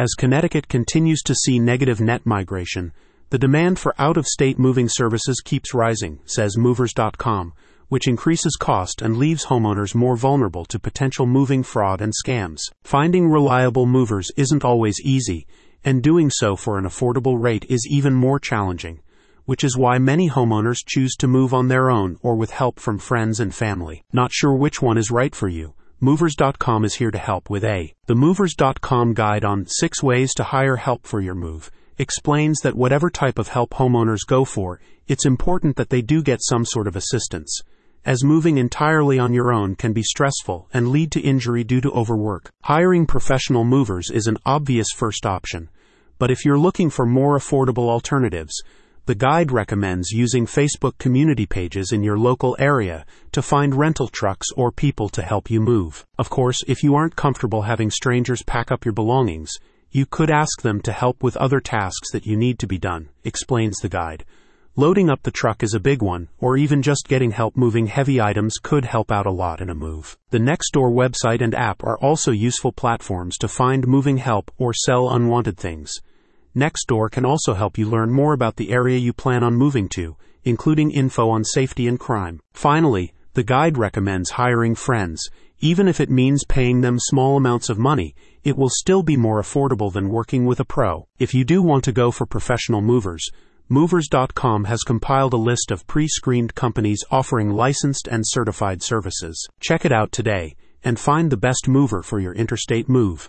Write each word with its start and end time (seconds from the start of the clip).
As 0.00 0.14
Connecticut 0.16 0.66
continues 0.66 1.20
to 1.24 1.34
see 1.34 1.58
negative 1.58 2.00
net 2.00 2.24
migration, 2.24 2.94
the 3.28 3.36
demand 3.36 3.78
for 3.78 3.94
out 3.98 4.16
of 4.16 4.26
state 4.26 4.58
moving 4.58 4.88
services 4.88 5.42
keeps 5.44 5.74
rising, 5.74 6.20
says 6.24 6.56
Movers.com, 6.56 7.52
which 7.88 8.08
increases 8.08 8.56
cost 8.56 9.02
and 9.02 9.18
leaves 9.18 9.44
homeowners 9.44 9.94
more 9.94 10.16
vulnerable 10.16 10.64
to 10.64 10.78
potential 10.78 11.26
moving 11.26 11.62
fraud 11.62 12.00
and 12.00 12.14
scams. 12.14 12.60
Finding 12.82 13.28
reliable 13.28 13.84
movers 13.84 14.30
isn't 14.38 14.64
always 14.64 14.98
easy, 15.02 15.46
and 15.84 16.02
doing 16.02 16.30
so 16.30 16.56
for 16.56 16.78
an 16.78 16.86
affordable 16.86 17.38
rate 17.38 17.66
is 17.68 17.86
even 17.90 18.14
more 18.14 18.40
challenging, 18.40 19.02
which 19.44 19.62
is 19.62 19.76
why 19.76 19.98
many 19.98 20.30
homeowners 20.30 20.78
choose 20.82 21.14
to 21.16 21.28
move 21.28 21.52
on 21.52 21.68
their 21.68 21.90
own 21.90 22.16
or 22.22 22.36
with 22.36 22.52
help 22.52 22.80
from 22.80 22.98
friends 22.98 23.38
and 23.38 23.54
family. 23.54 24.02
Not 24.14 24.32
sure 24.32 24.54
which 24.54 24.80
one 24.80 24.96
is 24.96 25.10
right 25.10 25.34
for 25.34 25.48
you? 25.48 25.74
Movers.com 26.02 26.86
is 26.86 26.94
here 26.94 27.10
to 27.10 27.18
help 27.18 27.50
with 27.50 27.62
A. 27.62 27.92
The 28.06 28.14
Movers.com 28.14 29.12
guide 29.12 29.44
on 29.44 29.66
six 29.66 30.02
ways 30.02 30.32
to 30.32 30.44
hire 30.44 30.76
help 30.76 31.06
for 31.06 31.20
your 31.20 31.34
move 31.34 31.70
explains 31.98 32.60
that 32.60 32.74
whatever 32.74 33.10
type 33.10 33.38
of 33.38 33.48
help 33.48 33.72
homeowners 33.72 34.26
go 34.26 34.46
for, 34.46 34.80
it's 35.08 35.26
important 35.26 35.76
that 35.76 35.90
they 35.90 36.00
do 36.00 36.22
get 36.22 36.40
some 36.40 36.64
sort 36.64 36.86
of 36.86 36.96
assistance, 36.96 37.60
as 38.06 38.24
moving 38.24 38.56
entirely 38.56 39.18
on 39.18 39.34
your 39.34 39.52
own 39.52 39.74
can 39.74 39.92
be 39.92 40.02
stressful 40.02 40.70
and 40.72 40.88
lead 40.88 41.12
to 41.12 41.20
injury 41.20 41.64
due 41.64 41.82
to 41.82 41.90
overwork. 41.90 42.50
Hiring 42.62 43.04
professional 43.04 43.64
movers 43.64 44.10
is 44.10 44.26
an 44.26 44.38
obvious 44.46 44.88
first 44.96 45.26
option, 45.26 45.68
but 46.18 46.30
if 46.30 46.46
you're 46.46 46.58
looking 46.58 46.88
for 46.88 47.04
more 47.04 47.36
affordable 47.36 47.90
alternatives, 47.90 48.62
the 49.10 49.14
guide 49.16 49.50
recommends 49.50 50.12
using 50.12 50.46
Facebook 50.46 50.96
community 50.98 51.44
pages 51.44 51.90
in 51.90 52.00
your 52.00 52.16
local 52.16 52.54
area 52.60 53.04
to 53.32 53.42
find 53.42 53.74
rental 53.74 54.06
trucks 54.06 54.46
or 54.56 54.70
people 54.70 55.08
to 55.08 55.20
help 55.20 55.50
you 55.50 55.60
move. 55.60 56.06
Of 56.16 56.30
course, 56.30 56.62
if 56.68 56.84
you 56.84 56.94
aren't 56.94 57.16
comfortable 57.16 57.62
having 57.62 57.90
strangers 57.90 58.44
pack 58.44 58.70
up 58.70 58.84
your 58.84 58.94
belongings, 58.94 59.50
you 59.90 60.06
could 60.06 60.30
ask 60.30 60.62
them 60.62 60.80
to 60.82 60.92
help 60.92 61.24
with 61.24 61.36
other 61.38 61.58
tasks 61.58 62.12
that 62.12 62.24
you 62.24 62.36
need 62.36 62.60
to 62.60 62.68
be 62.68 62.78
done, 62.78 63.08
explains 63.24 63.78
the 63.78 63.88
guide. 63.88 64.24
Loading 64.76 65.10
up 65.10 65.24
the 65.24 65.32
truck 65.32 65.64
is 65.64 65.74
a 65.74 65.80
big 65.80 66.02
one, 66.02 66.28
or 66.38 66.56
even 66.56 66.80
just 66.80 67.08
getting 67.08 67.32
help 67.32 67.56
moving 67.56 67.88
heavy 67.88 68.20
items 68.20 68.58
could 68.62 68.84
help 68.84 69.10
out 69.10 69.26
a 69.26 69.32
lot 69.32 69.60
in 69.60 69.70
a 69.70 69.74
move. 69.74 70.16
The 70.30 70.38
Nextdoor 70.38 70.92
website 70.92 71.42
and 71.42 71.56
app 71.56 71.82
are 71.82 71.98
also 71.98 72.30
useful 72.30 72.70
platforms 72.70 73.36
to 73.38 73.48
find 73.48 73.88
moving 73.88 74.18
help 74.18 74.52
or 74.56 74.72
sell 74.72 75.10
unwanted 75.10 75.56
things. 75.56 76.00
Nextdoor 76.56 77.10
can 77.10 77.24
also 77.24 77.54
help 77.54 77.78
you 77.78 77.88
learn 77.88 78.10
more 78.10 78.32
about 78.32 78.56
the 78.56 78.72
area 78.72 78.98
you 78.98 79.12
plan 79.12 79.42
on 79.42 79.54
moving 79.54 79.88
to, 79.90 80.16
including 80.44 80.90
info 80.90 81.28
on 81.30 81.44
safety 81.44 81.86
and 81.86 82.00
crime. 82.00 82.40
Finally, 82.52 83.12
the 83.34 83.42
guide 83.42 83.78
recommends 83.78 84.30
hiring 84.30 84.74
friends, 84.74 85.30
even 85.60 85.86
if 85.86 86.00
it 86.00 86.10
means 86.10 86.44
paying 86.44 86.80
them 86.80 86.98
small 86.98 87.36
amounts 87.36 87.68
of 87.68 87.78
money, 87.78 88.14
it 88.42 88.56
will 88.56 88.70
still 88.70 89.02
be 89.02 89.16
more 89.16 89.40
affordable 89.40 89.92
than 89.92 90.08
working 90.08 90.46
with 90.46 90.58
a 90.58 90.64
pro. 90.64 91.06
If 91.18 91.34
you 91.34 91.44
do 91.44 91.62
want 91.62 91.84
to 91.84 91.92
go 91.92 92.10
for 92.10 92.26
professional 92.26 92.80
movers, 92.80 93.30
Movers.com 93.72 94.64
has 94.64 94.82
compiled 94.82 95.32
a 95.32 95.36
list 95.36 95.70
of 95.70 95.86
pre 95.86 96.08
screened 96.08 96.56
companies 96.56 97.04
offering 97.08 97.50
licensed 97.50 98.08
and 98.08 98.24
certified 98.26 98.82
services. 98.82 99.48
Check 99.60 99.84
it 99.84 99.92
out 99.92 100.10
today 100.10 100.56
and 100.82 100.98
find 100.98 101.30
the 101.30 101.36
best 101.36 101.68
mover 101.68 102.02
for 102.02 102.18
your 102.18 102.34
interstate 102.34 102.88
move. 102.88 103.28